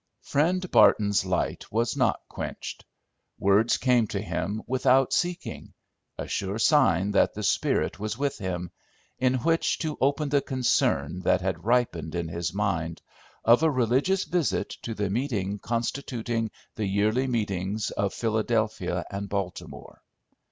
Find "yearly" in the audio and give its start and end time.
16.87-17.27